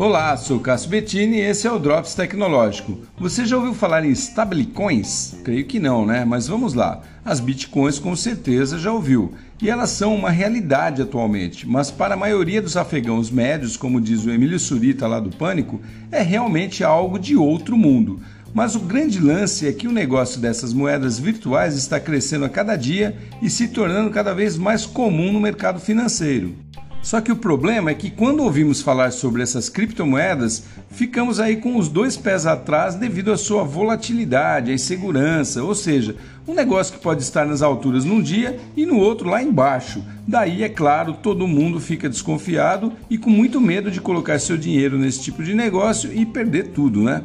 [0.00, 3.00] Olá, sou Cássio Bettini e esse é o Drops Tecnológico.
[3.18, 5.34] Você já ouviu falar em stablecoins?
[5.42, 6.24] Creio que não, né?
[6.24, 7.00] Mas vamos lá.
[7.24, 9.32] As bitcoins com certeza já ouviu.
[9.60, 14.24] E elas são uma realidade atualmente, mas para a maioria dos afegãos médios, como diz
[14.24, 15.80] o Emílio Surita lá do Pânico,
[16.12, 18.20] é realmente algo de outro mundo.
[18.54, 22.76] Mas o grande lance é que o negócio dessas moedas virtuais está crescendo a cada
[22.76, 26.54] dia e se tornando cada vez mais comum no mercado financeiro.
[27.02, 31.76] Só que o problema é que quando ouvimos falar sobre essas criptomoedas, ficamos aí com
[31.76, 36.16] os dois pés atrás devido à sua volatilidade, à insegurança, ou seja,
[36.46, 40.02] um negócio que pode estar nas alturas num dia e no outro lá embaixo.
[40.26, 44.98] Daí, é claro, todo mundo fica desconfiado e com muito medo de colocar seu dinheiro
[44.98, 47.22] nesse tipo de negócio e perder tudo, né?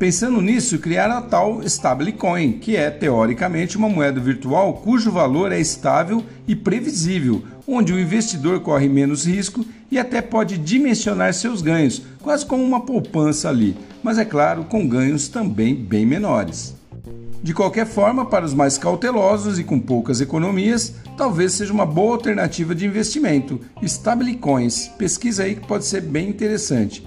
[0.00, 5.60] Pensando nisso, criaram a tal stablecoin, que é teoricamente uma moeda virtual cujo valor é
[5.60, 12.00] estável e previsível, onde o investidor corre menos risco e até pode dimensionar seus ganhos,
[12.22, 16.74] quase como uma poupança ali, mas é claro, com ganhos também bem menores.
[17.42, 22.14] De qualquer forma, para os mais cautelosos e com poucas economias, talvez seja uma boa
[22.14, 23.60] alternativa de investimento.
[23.82, 27.06] Stablecoins, pesquisa aí que pode ser bem interessante.